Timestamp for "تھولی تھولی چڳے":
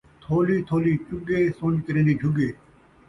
0.23-1.39